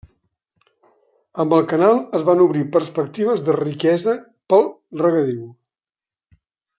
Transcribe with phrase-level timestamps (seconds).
[1.43, 4.15] Amb el canal es van obrir perspectives de riquesa
[4.55, 4.65] pel
[5.07, 5.45] regadiu.